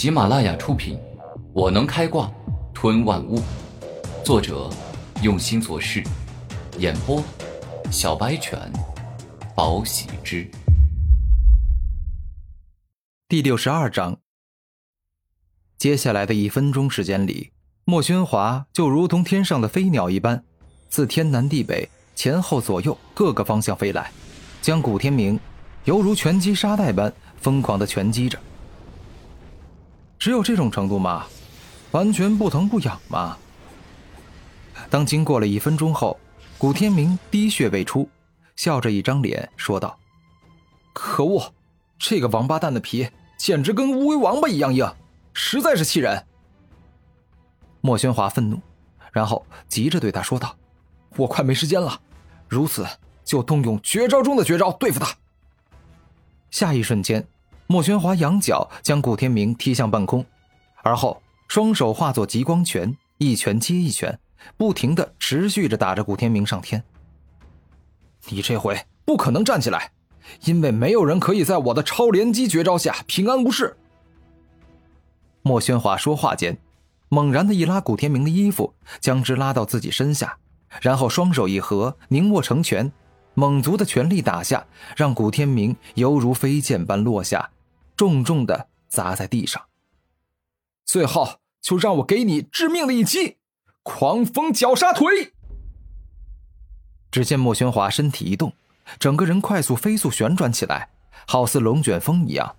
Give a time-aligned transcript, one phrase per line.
[0.00, 0.96] 喜马拉雅出品，
[1.52, 2.32] 《我能开挂
[2.72, 3.38] 吞万物》，
[4.24, 4.70] 作者
[5.22, 6.02] 用心做事，
[6.78, 7.22] 演播
[7.92, 8.58] 小白犬，
[9.54, 10.50] 宝喜之。
[13.28, 14.16] 第六十二章。
[15.76, 17.50] 接下来的一分钟时间里，
[17.84, 20.42] 莫宣华就如同天上的飞鸟一般，
[20.88, 24.10] 自天南地北、前后左右各个方向飞来，
[24.62, 25.38] 将古天明
[25.84, 28.38] 犹如拳击沙袋般疯狂的拳击着。
[30.20, 31.26] 只有这种程度吗？
[31.92, 33.38] 完全不疼不痒吗？
[34.90, 36.20] 当经过了一分钟后，
[36.58, 38.06] 古天明滴血未出，
[38.54, 39.98] 笑着一张脸说道
[40.92, 41.52] ：“可恶，
[41.98, 44.92] 这个王八蛋的皮简直跟乌龟王八一样硬，
[45.32, 46.26] 实在是气人。”
[47.80, 48.60] 莫宣华愤怒，
[49.12, 50.54] 然后急着对他说道
[51.16, 51.98] ：“我快没时间了，
[52.46, 52.86] 如此
[53.24, 55.16] 就动用绝招中的绝招对付他。”
[56.52, 57.26] 下一瞬间。
[57.70, 60.26] 莫宣华仰角将古天明踢向半空，
[60.82, 64.18] 而后双手化作极光拳，一拳接一拳，
[64.56, 66.82] 不停的持续着打着古天明上天。
[68.28, 69.92] 你这回不可能站起来，
[70.46, 73.76] 因为没有人可以在我的超连击绝招下平安无事。
[75.42, 76.58] 莫宣华说话间，
[77.08, 80.36] 猛然的一拉古天明的衣服，将之拉到自己身下，
[80.80, 82.90] 然后双手一合，凝握成拳，
[83.34, 87.48] 猛足的全力打下，让古天明犹如飞剑般落下。
[88.00, 89.62] 重重的砸在地上。
[90.86, 93.36] 最后，就让我给你致命的一击——
[93.84, 95.34] 狂风绞杀腿！
[97.10, 98.54] 只见莫玄华身体一动，
[98.98, 100.88] 整个人快速飞速旋转起来，
[101.26, 102.56] 好似龙卷风一样，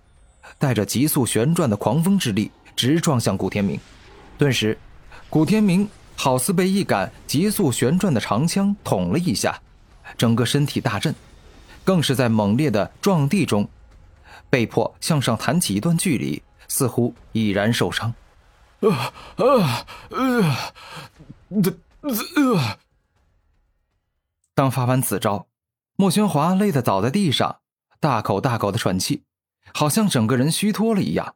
[0.59, 3.79] 带着急速旋转的狂风之力，直撞向古天明。
[4.37, 4.77] 顿时，
[5.27, 9.59] 古天明好似被一杆急速旋转的长枪捅了一下，
[10.15, 11.15] 整个身体大震，
[11.83, 13.67] 更是在猛烈的撞地中。
[14.51, 18.13] 被迫向上弹起一段距离，似乎已然受伤。
[18.81, 20.77] 啊啊啊！
[24.53, 25.47] 当发完此招，
[25.95, 27.59] 莫宣华累得倒在地上，
[28.01, 29.23] 大口大口的喘气，
[29.73, 31.35] 好像整个人虚脱了一样。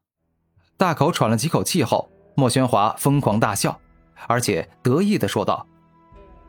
[0.75, 3.79] 大口喘了几口气后，莫宣华疯狂大笑，
[4.27, 5.65] 而且得意的说道：“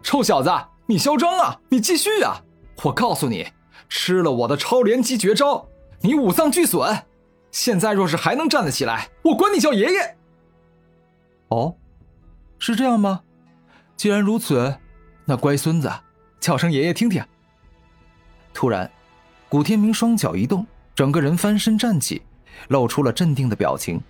[0.03, 0.51] 臭小子，
[0.87, 1.61] 你嚣张啊！
[1.69, 2.43] 你继续啊！
[2.83, 3.53] 我告诉你，
[3.89, 5.69] 吃了我的超连击绝招。”
[6.01, 7.05] 你五脏俱损，
[7.51, 10.17] 现在若是还能站得起来，我管你叫爷爷。
[11.49, 11.77] 哦，
[12.59, 13.23] 是这样吗？
[13.97, 14.77] 既然如此，
[15.25, 15.91] 那乖孙子，
[16.39, 17.25] 叫声爷爷听听。
[18.53, 18.91] 突然，
[19.49, 22.23] 古天明双脚一动，整个人翻身站起，
[22.69, 24.01] 露出了镇定的表情。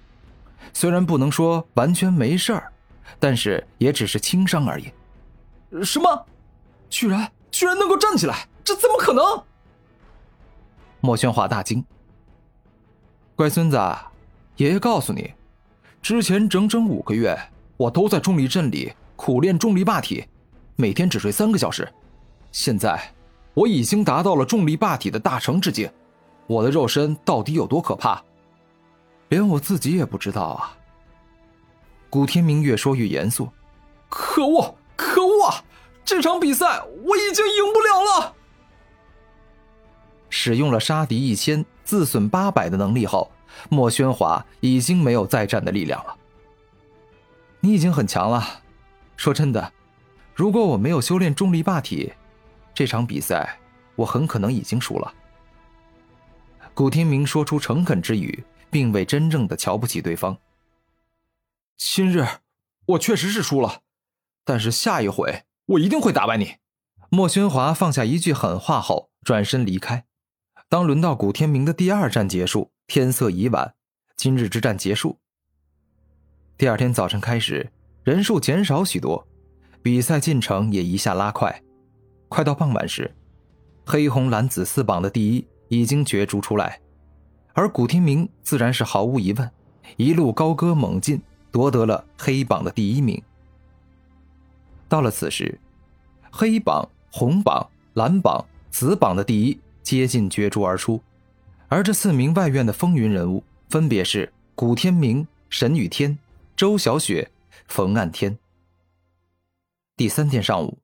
[0.73, 2.73] 虽然不能说完全没事儿，
[3.21, 4.93] 但是也只是轻伤而已。
[5.85, 6.27] 什么？
[6.89, 8.49] 居然居然能够站起来？
[8.65, 9.43] 这怎么可能？
[11.07, 11.85] 莫宣华大惊
[13.37, 13.77] ：“乖孙子，
[14.57, 15.33] 爷爷告诉你，
[16.03, 17.39] 之前整整五个月，
[17.77, 20.27] 我都在重力阵里苦练重力霸体，
[20.75, 21.89] 每天只睡三个小时。
[22.51, 23.01] 现在，
[23.55, 25.89] 我已经达到了重力霸体的大成之境，
[26.49, 28.21] 我的肉身到底有多可怕，
[29.29, 30.77] 连我自己也不知道啊。”
[32.11, 33.49] 古天明越说越严肃
[34.11, 35.63] ：“可恶，可恶啊！
[36.05, 38.35] 这场比赛我已经赢不了了。”
[40.47, 43.33] 使用了杀敌一千自损八百的能力后，
[43.69, 46.17] 莫宣华已经没有再战的力量了。
[47.59, 48.63] 你已经很强了，
[49.17, 49.73] 说真的，
[50.37, 52.13] 如果我没有修炼重力霸体，
[52.73, 53.59] 这场比赛
[53.97, 55.13] 我很可能已经输了。
[56.75, 60.39] 古天明说出诚恳之语，并未真正的瞧不起对方。
[61.77, 62.25] 今日
[62.87, 63.81] 我确实是输了，
[64.45, 66.59] 但是下一回我一定会打败你。
[67.09, 70.05] 莫宣华放下一句狠话后，转身离开。
[70.69, 73.75] 当轮到古天明的第二战结束，天色已晚，
[74.17, 75.17] 今日之战结束。
[76.59, 77.71] 第二天早晨开始，
[78.03, 79.25] 人数减少许多，
[79.81, 81.63] 比赛进程也一下拉快。
[82.29, 83.15] 快到傍晚时，
[83.85, 86.81] 黑红蓝紫四榜的第一已经角逐出来，
[87.53, 89.49] 而古天明自然是毫无疑问，
[89.97, 93.23] 一路高歌猛进，夺得了黑榜的第一名。
[94.89, 95.61] 到了此时，
[96.33, 99.61] 黑榜、红榜、蓝榜、紫榜的第一。
[99.87, 101.01] 接近角逐而出，
[101.69, 106.19] 而这四名外院的风云人物分别是古天明、沈雨天、
[106.57, 107.31] 周小雪、
[107.69, 108.37] 冯岸天。
[109.97, 110.79] 第三天上午，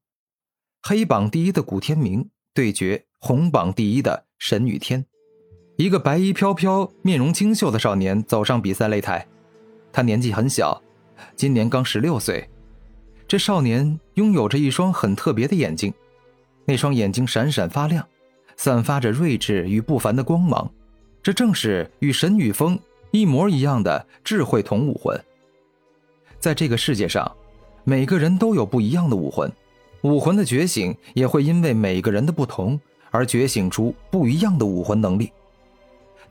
[0.82, 5.04] 黑榜第一的古天明对决红榜第一的沈雨天，
[5.78, 9.26] 一个白衣飘飘、面容清秀的少年走上比赛擂台。
[9.92, 10.80] 他年纪很小，
[11.34, 12.48] 今年刚十六岁。
[13.26, 15.92] 这少年拥有着一双很特别的眼睛，
[16.66, 18.06] 那双眼睛闪闪发亮。
[18.62, 20.70] 散发着睿智与不凡的光芒，
[21.20, 22.78] 这正是与神女峰
[23.10, 25.20] 一模一样的智慧同武魂。
[26.38, 27.28] 在这个世界上，
[27.82, 29.50] 每个人都有不一样的武魂，
[30.02, 32.80] 武魂的觉醒也会因为每个人的不同
[33.10, 35.32] 而觉醒出不一样的武魂能力。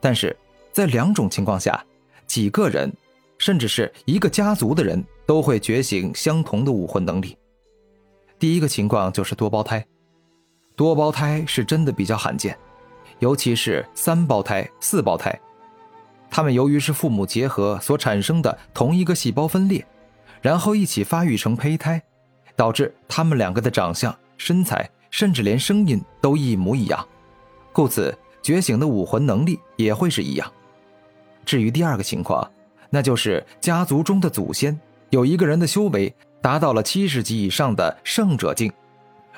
[0.00, 0.34] 但是
[0.72, 1.84] 在两种情况下，
[2.26, 2.90] 几个人，
[3.36, 7.36] 甚至是一个家族的人都会觉醒相同的武魂能力。
[8.38, 9.86] 第一个情况就是多胞胎，
[10.76, 12.56] 多胞胎是真的比较罕见，
[13.18, 15.38] 尤其是三胞胎、四胞胎，
[16.30, 19.84] 他们由于是父母结合所产生的同一个细胞分裂。
[20.40, 22.02] 然后一起发育成胚胎，
[22.56, 27.06] 导致他们两个的长相、身材，甚至连声音都一模一样，
[27.72, 30.52] 故此觉醒的武魂能力也会是一样。
[31.46, 32.50] 至于第二个情况，
[32.90, 34.76] 那就是家族中的祖先
[35.10, 38.72] 有一个人的修为达到了七十级以上的圣者境，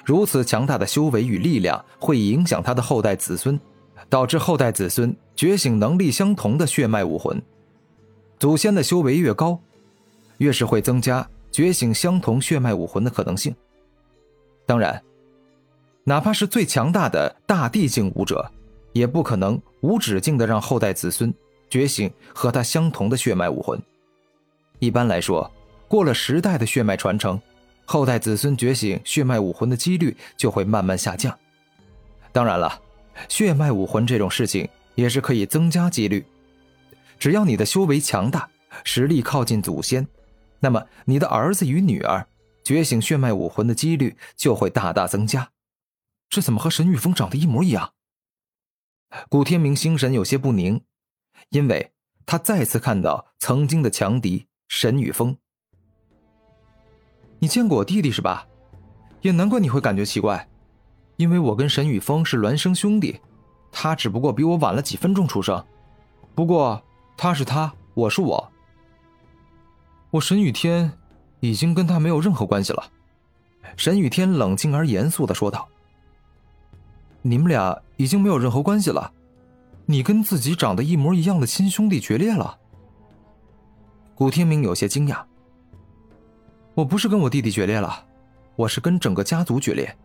[0.04, 3.58] 如此强大的修为与力量会影响他的后代子孙，
[4.08, 7.40] 导致后代子孙觉醒能力相同的血脉武魂。
[8.38, 9.58] 祖先的修为越高。
[10.38, 13.54] 越是会增加觉醒相同血脉武魂的可能性。
[14.66, 15.00] 当然，
[16.02, 18.50] 哪怕是最强大的大地境武者，
[18.92, 21.32] 也不可能无止境的让后代子孙
[21.70, 23.80] 觉醒和他相同的血脉武魂。
[24.80, 25.48] 一般来说，
[25.86, 27.40] 过了十代的血脉传承，
[27.84, 31.38] 后代子孙觉醒血脉武魂的几率就会慢慢下降。
[32.32, 32.80] 当然了，
[33.28, 36.24] 血脉武魂这种事情也是可以增加几率，
[37.18, 38.48] 只要你的修为强大，
[38.84, 40.06] 实力靠近祖先。
[40.60, 42.26] 那么，你的儿子与女儿
[42.64, 45.50] 觉醒血脉武魂的几率就会大大增加。
[46.30, 47.92] 这怎么和沈雨峰长得一模一样？
[49.28, 50.82] 古天明心神有些不宁，
[51.50, 51.92] 因为
[52.26, 55.36] 他再次看到曾经的强敌沈雨峰。
[57.44, 58.46] 你见过我弟弟是吧？
[59.20, 60.48] 也难怪你会感觉奇怪，
[61.16, 63.20] 因为我跟沈雨峰是孪生兄弟，
[63.70, 65.62] 他只不过比我晚了几分钟出生。
[66.34, 66.82] 不过
[67.18, 68.50] 他是他，我是我。
[70.10, 70.90] 我沈雨天，
[71.40, 72.82] 已经跟他没有任何关系了。
[73.76, 75.68] 沈雨天冷静而严肃的说道
[77.20, 79.12] ：“你们俩已经没有任何关系了，
[79.84, 82.56] 你跟自己长得一模一样的亲兄弟决裂了。”
[84.16, 85.22] 古天明有些惊讶
[86.74, 88.04] ：“我不是跟我弟弟决裂了，
[88.56, 89.96] 我是跟整个家族决裂。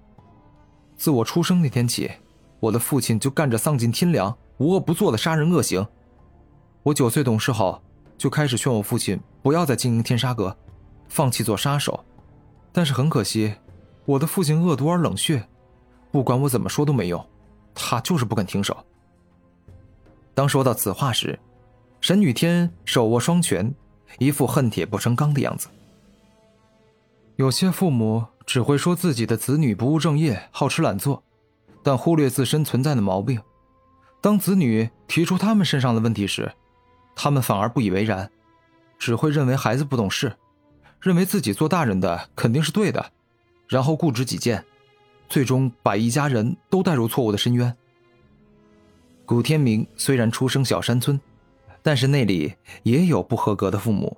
[0.95, 2.11] 自我出生那天起，
[2.59, 5.85] 我的父亲就干着丧尽天良、无恶不作的杀人恶行。
[6.83, 7.81] 我九岁懂事后。”
[8.19, 10.53] 就开始劝我父亲不要再经营天杀阁，
[11.07, 12.03] 放弃做杀手。
[12.73, 13.55] 但是很可惜，
[14.03, 15.41] 我的父亲恶毒而冷血，
[16.11, 17.25] 不管我怎么说都没用，
[17.73, 18.75] 他就是不肯停手。
[20.33, 21.39] 当说到此话时，
[22.01, 23.73] 沈雨天手握双拳，
[24.17, 25.69] 一副恨铁不成钢的样子。
[27.39, 31.23] 有些父母只会说自己的子女不务正业、好吃懒做，
[31.81, 33.41] 但忽略自身存在的毛病。
[34.19, 36.51] 当子女提出他们身上的问题时，
[37.15, 38.29] 他们反而不以为然，
[38.97, 40.35] 只会认为孩子不懂事，
[40.99, 43.13] 认为自己做大人的肯定是对的，
[43.69, 44.65] 然后固执己见，
[45.29, 47.73] 最终把一家人都带入错误的深渊。
[49.25, 51.17] 古天明虽然出生小山村，
[51.81, 54.17] 但是那里也有不合格的父母。